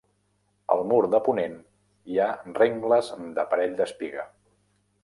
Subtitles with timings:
[0.75, 1.53] Al mur de ponent
[2.13, 4.27] hi ha rengles d'aparell d'espiga.